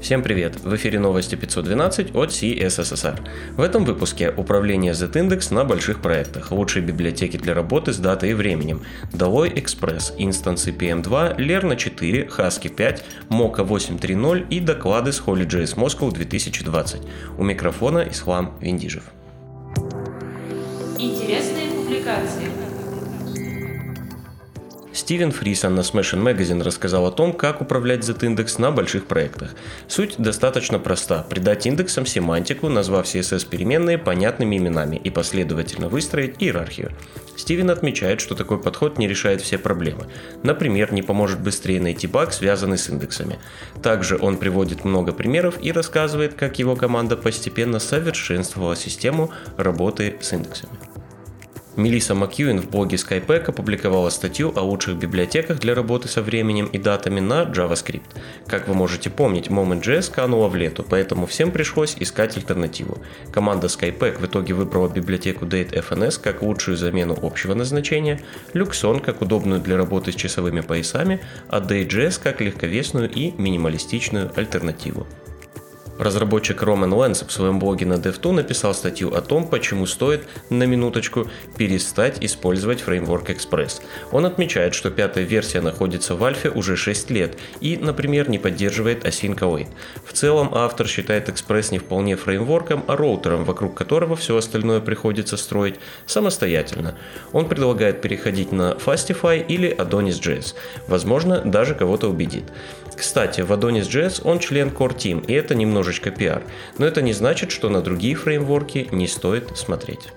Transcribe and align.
Всем 0.00 0.22
привет! 0.22 0.60
В 0.60 0.76
эфире 0.76 1.00
новости 1.00 1.34
512 1.34 2.14
от 2.14 2.30
CSSR. 2.30 3.20
В 3.56 3.60
этом 3.60 3.84
выпуске 3.84 4.30
управление 4.30 4.94
Z-Index 4.94 5.52
на 5.52 5.64
больших 5.64 6.00
проектах, 6.00 6.52
лучшие 6.52 6.84
библиотеки 6.84 7.36
для 7.36 7.52
работы 7.52 7.92
с 7.92 7.96
датой 7.96 8.30
и 8.30 8.34
временем, 8.34 8.82
Dolly 9.12 9.52
Express, 9.52 10.14
инстансы 10.16 10.70
PM2, 10.70 11.36
Lerna 11.38 11.76
4, 11.76 12.30
Husky 12.36 12.68
5, 12.68 13.04
Mocha 13.30 13.66
8.3.0 13.66 14.46
и 14.48 14.60
доклады 14.60 15.12
с 15.12 15.20
HolyJS 15.20 15.74
Moscow 15.74 16.12
2020. 16.12 17.02
У 17.36 17.42
микрофона 17.42 18.06
Ислам 18.08 18.56
Виндижев. 18.60 19.02
Интересные 20.96 21.47
Стивен 24.98 25.30
Фрисон 25.30 25.76
на 25.76 25.80
Smashing 25.82 26.24
Magazine 26.24 26.60
рассказал 26.60 27.06
о 27.06 27.12
том, 27.12 27.32
как 27.32 27.60
управлять 27.60 28.02
Z-индекс 28.02 28.58
на 28.58 28.72
больших 28.72 29.06
проектах. 29.06 29.54
Суть 29.86 30.16
достаточно 30.18 30.80
проста– 30.80 31.22
придать 31.30 31.66
индексам 31.66 32.04
семантику, 32.04 32.68
назвав 32.68 33.06
CSS-переменные 33.06 33.96
понятными 33.96 34.56
именами 34.56 34.96
и 34.96 35.08
последовательно 35.08 35.88
выстроить 35.88 36.42
иерархию. 36.42 36.90
Стивен 37.36 37.70
отмечает, 37.70 38.20
что 38.20 38.34
такой 38.34 38.60
подход 38.60 38.98
не 38.98 39.06
решает 39.06 39.40
все 39.40 39.56
проблемы. 39.56 40.08
Например, 40.42 40.92
не 40.92 41.02
поможет 41.02 41.38
быстрее 41.38 41.80
найти 41.80 42.08
баг, 42.08 42.32
связанный 42.32 42.76
с 42.76 42.90
индексами. 42.90 43.38
Также 43.80 44.18
он 44.20 44.36
приводит 44.36 44.84
много 44.84 45.12
примеров 45.12 45.54
и 45.62 45.70
рассказывает, 45.70 46.34
как 46.34 46.58
его 46.58 46.74
команда 46.74 47.16
постепенно 47.16 47.78
совершенствовала 47.78 48.74
систему 48.74 49.30
работы 49.56 50.16
с 50.20 50.32
индексами. 50.32 50.72
Мелисса 51.78 52.16
Макьюин 52.16 52.60
в 52.60 52.68
блоге 52.68 52.96
Skypack 52.96 53.50
опубликовала 53.50 54.10
статью 54.10 54.52
о 54.56 54.62
лучших 54.62 54.96
библиотеках 54.96 55.60
для 55.60 55.76
работы 55.76 56.08
со 56.08 56.22
временем 56.22 56.66
и 56.66 56.76
датами 56.76 57.20
на 57.20 57.44
JavaScript. 57.44 58.02
Как 58.48 58.66
вы 58.66 58.74
можете 58.74 59.10
помнить, 59.10 59.46
Moment.js 59.46 60.12
канула 60.12 60.48
в 60.48 60.56
лету, 60.56 60.84
поэтому 60.88 61.26
всем 61.26 61.52
пришлось 61.52 61.96
искать 62.00 62.36
альтернативу. 62.36 62.98
Команда 63.32 63.68
Skypack 63.68 64.18
в 64.18 64.26
итоге 64.26 64.54
выбрала 64.54 64.88
библиотеку 64.88 65.46
DateFNS 65.46 66.20
как 66.20 66.42
лучшую 66.42 66.76
замену 66.76 67.16
общего 67.22 67.54
назначения, 67.54 68.20
Luxon 68.54 68.98
как 69.00 69.22
удобную 69.22 69.60
для 69.60 69.76
работы 69.76 70.10
с 70.10 70.16
часовыми 70.16 70.62
поясами, 70.62 71.20
а 71.48 71.60
Date.js 71.60 72.20
как 72.20 72.40
легковесную 72.40 73.08
и 73.08 73.30
минималистичную 73.40 74.32
альтернативу. 74.34 75.06
Разработчик 75.98 76.62
Roman 76.62 76.90
Lenz 76.90 77.26
в 77.26 77.32
своем 77.32 77.58
блоге 77.58 77.84
на 77.84 77.94
DevTool 77.94 78.32
написал 78.32 78.72
статью 78.72 79.12
о 79.14 79.20
том, 79.20 79.48
почему 79.48 79.84
стоит, 79.86 80.28
на 80.48 80.62
минуточку, 80.62 81.28
перестать 81.56 82.22
использовать 82.22 82.80
фреймворк 82.80 83.30
Express. 83.30 83.82
Он 84.12 84.24
отмечает, 84.24 84.74
что 84.74 84.90
пятая 84.90 85.24
версия 85.24 85.60
находится 85.60 86.14
в 86.14 86.22
альфе 86.22 86.50
уже 86.50 86.76
6 86.76 87.10
лет 87.10 87.36
и, 87.60 87.76
например, 87.76 88.30
не 88.30 88.38
поддерживает 88.38 89.04
async 89.04 89.38
await. 89.40 89.68
В 90.04 90.12
целом, 90.12 90.50
автор 90.52 90.86
считает 90.86 91.28
Express 91.28 91.72
не 91.72 91.78
вполне 91.78 92.16
фреймворком, 92.16 92.84
а 92.86 92.96
роутером, 92.96 93.44
вокруг 93.44 93.74
которого 93.74 94.14
все 94.14 94.36
остальное 94.36 94.80
приходится 94.80 95.36
строить 95.36 95.80
самостоятельно. 96.06 96.96
Он 97.32 97.48
предлагает 97.48 98.00
переходить 98.00 98.52
на 98.52 98.72
Fastify 98.72 99.44
или 99.44 99.74
Adonis.js. 99.76 100.54
Возможно, 100.86 101.40
даже 101.40 101.74
кого-то 101.74 102.08
убедит. 102.08 102.44
Кстати, 102.98 103.42
в 103.42 103.52
Adonis.js 103.52 104.22
он 104.24 104.40
член 104.40 104.70
Core 104.70 104.96
Team, 104.96 105.24
и 105.24 105.32
это 105.32 105.54
немножечко 105.54 106.10
пиар, 106.10 106.42
но 106.78 106.86
это 106.86 107.00
не 107.00 107.12
значит, 107.12 107.52
что 107.52 107.68
на 107.68 107.80
другие 107.80 108.16
фреймворки 108.16 108.88
не 108.90 109.06
стоит 109.06 109.56
смотреть. 109.56 110.08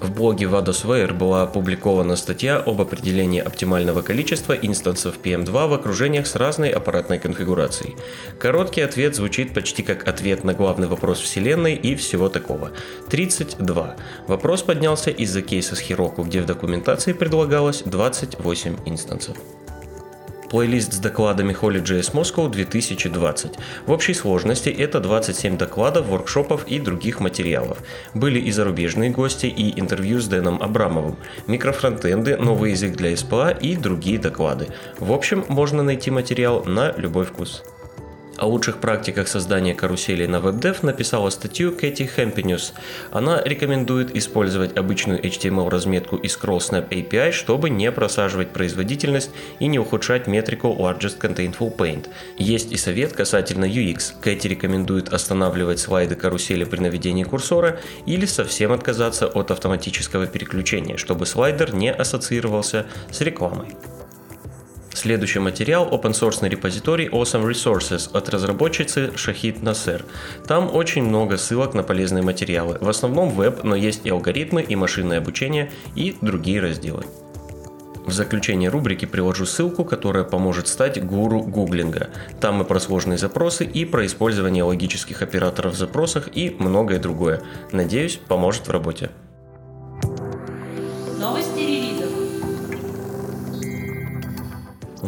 В 0.00 0.10
блоге 0.14 0.46
Vadosware 0.46 1.12
была 1.12 1.42
опубликована 1.42 2.16
статья 2.16 2.56
об 2.56 2.80
определении 2.80 3.40
оптимального 3.40 4.00
количества 4.00 4.54
инстансов 4.54 5.18
PM2 5.22 5.68
в 5.68 5.74
окружениях 5.74 6.26
с 6.26 6.34
разной 6.36 6.70
аппаратной 6.70 7.18
конфигурацией. 7.18 7.96
Короткий 8.38 8.80
ответ 8.80 9.14
звучит 9.14 9.52
почти 9.52 9.82
как 9.82 10.08
ответ 10.08 10.44
на 10.44 10.54
главный 10.54 10.88
вопрос 10.88 11.20
Вселенной 11.20 11.74
и 11.74 11.94
всего 11.94 12.30
такого. 12.30 12.70
32. 13.10 13.96
Вопрос 14.26 14.62
поднялся 14.62 15.10
из-за 15.10 15.42
кейса 15.42 15.76
с 15.76 15.82
Heroku, 15.82 16.24
где 16.24 16.40
в 16.40 16.46
документации 16.46 17.12
предлагалось 17.12 17.82
28 17.82 18.76
инстансов 18.86 19.36
плейлист 20.50 20.92
с 20.92 20.98
докладами 20.98 21.54
HolyJS 21.54 22.12
Moscow 22.12 22.50
2020. 22.50 23.52
В 23.86 23.92
общей 23.92 24.14
сложности 24.14 24.68
это 24.68 25.00
27 25.00 25.56
докладов, 25.56 26.06
воркшопов 26.06 26.66
и 26.66 26.80
других 26.80 27.20
материалов. 27.20 27.78
Были 28.14 28.40
и 28.40 28.50
зарубежные 28.50 29.10
гости, 29.10 29.46
и 29.46 29.80
интервью 29.80 30.20
с 30.20 30.26
Дэном 30.26 30.60
Абрамовым, 30.60 31.16
микрофронтенды, 31.46 32.36
новый 32.36 32.72
язык 32.72 32.96
для 32.96 33.12
SPA 33.12 33.56
и 33.58 33.76
другие 33.76 34.18
доклады. 34.18 34.66
В 34.98 35.12
общем, 35.12 35.44
можно 35.48 35.82
найти 35.82 36.10
материал 36.10 36.64
на 36.64 36.92
любой 36.96 37.24
вкус. 37.24 37.62
О 38.40 38.46
лучших 38.46 38.78
практиках 38.78 39.28
создания 39.28 39.74
каруселей 39.74 40.26
на 40.26 40.36
WebDev 40.36 40.78
написала 40.80 41.28
статью 41.28 41.76
Кэти 41.76 42.04
Хэмпинюс. 42.04 42.72
Она 43.10 43.42
рекомендует 43.44 44.16
использовать 44.16 44.78
обычную 44.78 45.20
HTML-разметку 45.22 46.16
из 46.16 46.38
ScrollSnap 46.38 46.88
API, 46.88 47.32
чтобы 47.32 47.68
не 47.68 47.92
просаживать 47.92 48.48
производительность 48.54 49.30
и 49.58 49.66
не 49.66 49.78
ухудшать 49.78 50.26
метрику 50.26 50.68
Largest 50.68 51.18
Contentful 51.20 51.76
Paint. 51.76 52.08
Есть 52.38 52.72
и 52.72 52.78
совет 52.78 53.12
касательно 53.12 53.66
UX. 53.66 54.14
Кэти 54.18 54.46
рекомендует 54.46 55.12
останавливать 55.12 55.78
слайды 55.78 56.14
карусели 56.14 56.64
при 56.64 56.80
наведении 56.80 57.24
курсора 57.24 57.78
или 58.06 58.24
совсем 58.24 58.72
отказаться 58.72 59.26
от 59.26 59.50
автоматического 59.50 60.26
переключения, 60.26 60.96
чтобы 60.96 61.26
слайдер 61.26 61.74
не 61.74 61.92
ассоциировался 61.92 62.86
с 63.10 63.20
рекламой. 63.20 63.76
Следующий 65.00 65.38
материал– 65.38 65.88
open 65.92 66.12
source 66.12 66.46
репозиторий 66.46 67.08
Awesome 67.08 67.48
Resources 67.48 68.10
от 68.12 68.28
разработчицы 68.28 69.16
Шахид 69.16 69.62
Насер. 69.62 70.04
Там 70.46 70.68
очень 70.76 71.04
много 71.04 71.38
ссылок 71.38 71.72
на 71.72 71.82
полезные 71.82 72.22
материалы. 72.22 72.76
В 72.82 72.88
основном 72.90 73.30
веб, 73.30 73.64
но 73.64 73.74
есть 73.74 74.02
и 74.04 74.10
алгоритмы, 74.10 74.60
и 74.60 74.76
машинное 74.76 75.16
обучение, 75.16 75.72
и 75.96 76.14
другие 76.20 76.60
разделы. 76.60 77.06
В 78.04 78.12
заключение 78.12 78.68
рубрики 78.68 79.06
приложу 79.06 79.46
ссылку, 79.46 79.86
которая 79.86 80.24
поможет 80.24 80.68
стать 80.68 81.02
гуру 81.02 81.40
гуглинга. 81.40 82.10
Там 82.38 82.56
мы 82.56 82.66
про 82.66 82.78
сложные 82.78 83.16
запросы 83.16 83.64
и 83.64 83.86
про 83.86 84.04
использование 84.04 84.64
логических 84.64 85.22
операторов 85.22 85.72
в 85.72 85.78
запросах 85.78 86.28
и 86.34 86.54
многое 86.58 86.98
другое. 86.98 87.40
Надеюсь, 87.72 88.20
поможет 88.28 88.68
в 88.68 88.70
работе. 88.70 89.08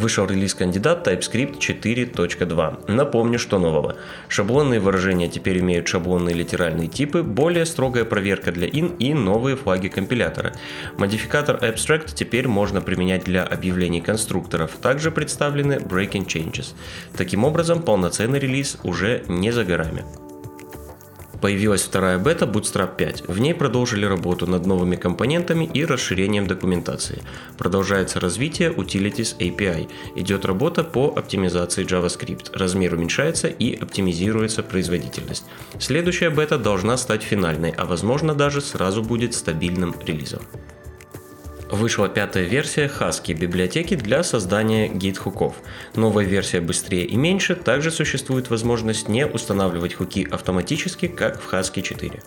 Вышел 0.02 0.26
релиз 0.26 0.52
кандидат 0.54 1.06
TypeScript 1.06 1.60
4.2. 1.60 2.90
Напомню, 2.90 3.38
что 3.38 3.60
нового. 3.60 3.94
Шаблонные 4.26 4.80
выражения 4.80 5.28
теперь 5.28 5.60
имеют 5.60 5.86
шаблонные 5.86 6.34
литеральные 6.34 6.88
типы, 6.88 7.22
более 7.22 7.64
строгая 7.64 8.04
проверка 8.04 8.50
для 8.50 8.66
in 8.66 8.96
и 8.98 9.14
новые 9.14 9.54
флаги 9.54 9.86
компилятора. 9.86 10.54
Модификатор 10.98 11.54
Abstract 11.58 12.16
теперь 12.16 12.48
можно 12.48 12.80
применять 12.80 13.22
для 13.22 13.44
объявлений 13.44 14.00
конструкторов. 14.00 14.72
Также 14.82 15.12
представлены 15.12 15.74
Breaking 15.74 16.26
Changes. 16.26 16.74
Таким 17.16 17.44
образом, 17.44 17.80
полноценный 17.80 18.40
релиз 18.40 18.78
уже 18.82 19.22
не 19.28 19.52
за 19.52 19.64
горами 19.64 20.02
появилась 21.42 21.82
вторая 21.82 22.18
бета 22.18 22.46
Bootstrap 22.46 22.96
5. 22.96 23.28
В 23.28 23.38
ней 23.40 23.52
продолжили 23.52 24.06
работу 24.06 24.46
над 24.46 24.64
новыми 24.64 24.96
компонентами 24.96 25.64
и 25.64 25.84
расширением 25.84 26.46
документации. 26.46 27.22
Продолжается 27.58 28.20
развитие 28.20 28.70
Utilities 28.70 29.36
API. 29.38 29.90
Идет 30.14 30.44
работа 30.44 30.84
по 30.84 31.12
оптимизации 31.16 31.84
JavaScript. 31.84 32.56
Размер 32.56 32.94
уменьшается 32.94 33.48
и 33.48 33.74
оптимизируется 33.74 34.62
производительность. 34.62 35.44
Следующая 35.80 36.30
бета 36.30 36.58
должна 36.58 36.96
стать 36.96 37.22
финальной, 37.22 37.70
а 37.70 37.84
возможно 37.86 38.34
даже 38.34 38.60
сразу 38.60 39.02
будет 39.02 39.34
стабильным 39.34 39.94
релизом. 40.06 40.42
Вышла 41.72 42.06
пятая 42.06 42.44
версия 42.44 42.84
Husky 42.84 43.32
библиотеки 43.32 43.94
для 43.96 44.22
создания 44.22 44.88
гид-хуков. 44.88 45.56
Новая 45.94 46.26
версия 46.26 46.60
быстрее 46.60 47.06
и 47.06 47.16
меньше, 47.16 47.54
также 47.54 47.90
существует 47.90 48.50
возможность 48.50 49.08
не 49.08 49.26
устанавливать 49.26 49.94
хуки 49.94 50.28
автоматически, 50.30 51.08
как 51.08 51.40
в 51.40 51.50
Husky 51.50 51.80
4. 51.80 52.20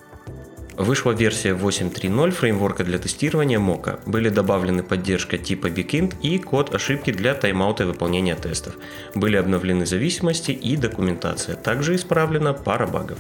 Вышла 0.78 1.12
версия 1.12 1.52
8.3.0 1.52 2.32
фреймворка 2.32 2.84
для 2.84 2.98
тестирования 2.98 3.60
Mocha. 3.60 4.00
Были 4.08 4.30
добавлены 4.30 4.82
поддержка 4.82 5.38
типа 5.38 5.68
Bigint 5.68 6.16
и 6.24 6.40
код 6.40 6.74
ошибки 6.74 7.12
для 7.12 7.36
тайм-аута 7.36 7.84
и 7.84 7.86
выполнения 7.86 8.34
тестов. 8.34 8.74
Были 9.14 9.36
обновлены 9.36 9.86
зависимости 9.86 10.54
и 10.54 10.76
документация. 10.76 11.56
Также 11.56 11.94
исправлена 11.94 12.54
пара 12.54 12.88
багов. 12.88 13.20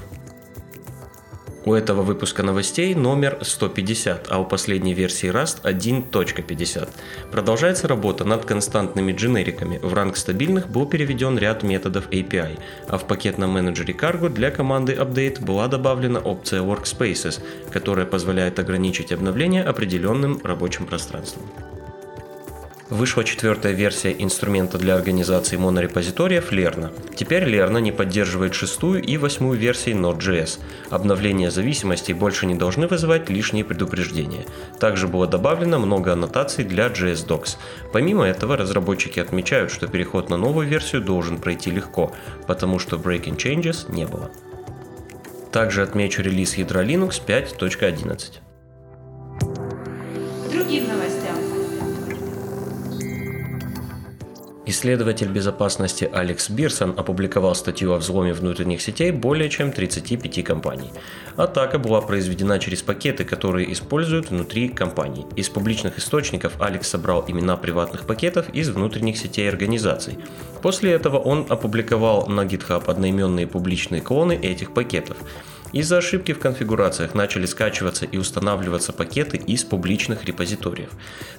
У 1.65 1.73
этого 1.73 2.03
выпуска 2.03 2.43
новостей 2.43 2.93
номер 2.93 3.39
150, 3.41 4.27
а 4.29 4.37
у 4.37 4.45
последней 4.45 4.93
версии 4.93 5.31
Rust 5.31 5.63
1.50. 5.63 6.89
Продолжается 7.31 7.87
работа 7.87 8.23
над 8.23 8.45
константными 8.45 9.11
дженериками. 9.13 9.79
В 9.81 9.91
ранг 9.95 10.15
стабильных 10.15 10.69
был 10.69 10.85
переведен 10.85 11.39
ряд 11.39 11.63
методов 11.63 12.07
API, 12.09 12.59
а 12.87 12.99
в 12.99 13.07
пакетном 13.07 13.49
менеджере 13.49 13.95
Cargo 13.95 14.29
для 14.29 14.51
команды 14.51 14.93
Update 14.93 15.43
была 15.43 15.67
добавлена 15.67 16.19
опция 16.19 16.61
Workspaces, 16.61 17.41
которая 17.71 18.05
позволяет 18.05 18.59
ограничить 18.59 19.11
обновление 19.11 19.63
определенным 19.63 20.39
рабочим 20.43 20.85
пространством. 20.85 21.49
Вышла 22.89 23.23
четвертая 23.23 23.73
версия 23.73 24.11
инструмента 24.11 24.77
для 24.77 24.93
организации 24.93 25.57
монорепозиториев 25.57 26.51
Lerna. 26.51 26.91
Теперь 27.15 27.43
Lerna 27.43 27.81
не 27.81 27.91
поддерживает 27.91 28.53
шестую 28.53 29.01
и 29.01 29.17
восьмую 29.17 29.57
версии 29.57 29.91
Node.js. 29.91 30.59
Обновления 30.91 31.49
зависимостей 31.49 32.13
больше 32.13 32.45
не 32.45 32.53
должны 32.53 32.87
вызывать 32.87 33.27
лишние 33.27 33.65
предупреждения. 33.65 34.45
Также 34.79 35.07
было 35.07 35.25
добавлено 35.25 35.79
много 35.79 36.13
аннотаций 36.13 36.63
для 36.63 36.85
JS 36.85 37.27
Docs. 37.27 37.57
Помимо 37.91 38.23
этого, 38.23 38.55
разработчики 38.55 39.19
отмечают, 39.19 39.71
что 39.71 39.87
переход 39.87 40.29
на 40.29 40.37
новую 40.37 40.67
версию 40.67 41.01
должен 41.01 41.39
пройти 41.39 41.71
легко, 41.71 42.13
потому 42.45 42.77
что 42.77 42.97
breaking 42.97 43.37
changes 43.37 43.91
не 43.91 44.05
было. 44.05 44.29
Также 45.51 45.81
отмечу 45.81 46.21
релиз 46.21 46.55
ядра 46.55 46.83
Linux 46.83 47.19
5.11. 47.25 48.33
Другим 50.51 50.87
новостям. 50.87 51.44
Исследователь 54.67 55.27
безопасности 55.27 56.09
Алекс 56.11 56.49
Бирсон 56.49 56.95
опубликовал 56.97 57.53
статью 57.53 57.93
о 57.93 57.97
взломе 57.97 58.33
внутренних 58.33 58.81
сетей 58.81 59.11
более 59.11 59.47
чем 59.47 59.71
35 59.71 60.43
компаний. 60.43 60.91
Атака 61.35 61.77
была 61.77 62.01
произведена 62.01 62.57
через 62.57 62.81
пакеты, 62.81 63.25
которые 63.25 63.71
используют 63.71 64.31
внутри 64.31 64.69
компаний. 64.69 65.27
Из 65.35 65.49
публичных 65.49 65.99
источников 65.99 66.59
Алекс 66.59 66.89
собрал 66.89 67.23
имена 67.27 67.57
приватных 67.57 68.07
пакетов 68.07 68.49
из 68.49 68.69
внутренних 68.69 69.17
сетей 69.17 69.47
организаций. 69.47 70.17
После 70.63 70.93
этого 70.93 71.19
он 71.19 71.45
опубликовал 71.47 72.25
на 72.25 72.41
GitHub 72.41 72.89
одноименные 72.89 73.45
публичные 73.45 74.01
клоны 74.01 74.33
этих 74.33 74.73
пакетов. 74.73 75.17
Из-за 75.75 75.97
ошибки 75.97 76.31
в 76.31 76.39
конфигурациях 76.39 77.15
начали 77.15 77.45
скачиваться 77.45 78.05
и 78.05 78.17
устанавливаться 78.17 78.93
пакеты 78.93 79.35
из 79.35 79.65
публичных 79.65 80.23
репозиториев. 80.23 80.89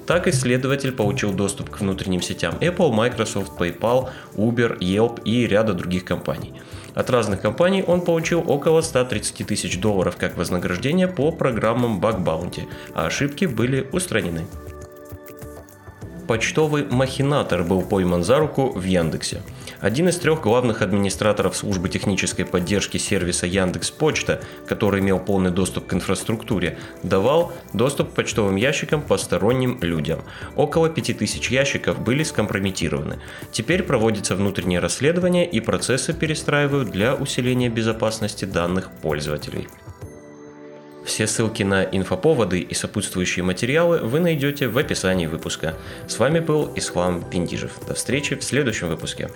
Так 0.06 0.28
исследователь 0.28 0.92
получил 0.92 1.32
доступ 1.32 1.70
к 1.70 1.80
внутренним 1.80 2.20
сетям 2.20 2.54
Apple, 2.60 2.92
Microsoft, 2.92 3.58
PayPal, 3.58 4.10
Uber, 4.34 4.78
Yelp 4.78 5.22
и 5.24 5.46
ряда 5.46 5.72
других 5.72 6.04
компаний. 6.04 6.52
От 6.94 7.08
разных 7.08 7.40
компаний 7.40 7.82
он 7.82 8.02
получил 8.02 8.44
около 8.46 8.82
130 8.82 9.46
тысяч 9.46 9.80
долларов 9.80 10.18
как 10.18 10.36
вознаграждение 10.36 11.08
по 11.08 11.32
программам 11.32 11.98
Bug 11.98 12.22
Bounty, 12.22 12.68
а 12.92 13.06
ошибки 13.06 13.46
были 13.46 13.88
устранены. 13.90 14.44
Почтовый 16.28 16.84
махинатор 16.84 17.64
был 17.64 17.80
пойман 17.80 18.22
за 18.22 18.38
руку 18.38 18.70
в 18.78 18.84
Яндексе. 18.84 19.40
Один 19.80 20.08
из 20.08 20.16
трех 20.16 20.40
главных 20.40 20.80
администраторов 20.80 21.56
службы 21.56 21.88
технической 21.88 22.44
поддержки 22.44 22.96
сервиса 22.96 23.46
Яндекс 23.46 23.90
Почта, 23.90 24.40
который 24.66 25.00
имел 25.00 25.18
полный 25.18 25.50
доступ 25.50 25.86
к 25.86 25.94
инфраструктуре, 25.94 26.78
давал 27.02 27.52
доступ 27.74 28.10
к 28.10 28.14
почтовым 28.14 28.56
ящикам 28.56 29.02
посторонним 29.02 29.78
людям. 29.82 30.20
Около 30.56 30.88
5000 30.88 31.50
ящиков 31.50 32.00
были 32.00 32.22
скомпрометированы. 32.22 33.18
Теперь 33.52 33.82
проводится 33.82 34.34
внутреннее 34.34 34.80
расследование 34.80 35.48
и 35.48 35.60
процессы 35.60 36.14
перестраивают 36.14 36.90
для 36.90 37.14
усиления 37.14 37.68
безопасности 37.68 38.46
данных 38.46 38.90
пользователей. 39.02 39.68
Все 41.04 41.28
ссылки 41.28 41.62
на 41.62 41.84
инфоповоды 41.84 42.58
и 42.60 42.74
сопутствующие 42.74 43.44
материалы 43.44 43.98
вы 43.98 44.18
найдете 44.18 44.66
в 44.66 44.76
описании 44.76 45.26
выпуска. 45.26 45.74
С 46.08 46.18
вами 46.18 46.40
был 46.40 46.72
Ислам 46.74 47.22
Пиндижев. 47.22 47.72
До 47.86 47.94
встречи 47.94 48.34
в 48.34 48.42
следующем 48.42 48.88
выпуске. 48.88 49.30